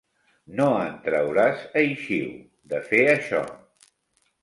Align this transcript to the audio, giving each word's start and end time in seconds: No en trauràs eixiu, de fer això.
No 0.59 0.65
en 0.85 0.95
trauràs 1.03 1.63
eixiu, 1.83 2.35
de 2.75 2.83
fer 2.91 3.07
això. 3.15 3.47